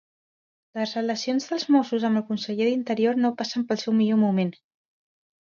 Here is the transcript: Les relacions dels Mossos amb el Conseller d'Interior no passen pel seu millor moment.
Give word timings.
Les 0.77 0.93
relacions 0.99 1.45
dels 1.49 1.65
Mossos 1.75 2.05
amb 2.09 2.21
el 2.21 2.25
Conseller 2.31 2.71
d'Interior 2.71 3.21
no 3.27 3.33
passen 3.43 3.67
pel 3.75 3.83
seu 3.85 3.97
millor 4.01 4.21
moment. 4.25 4.53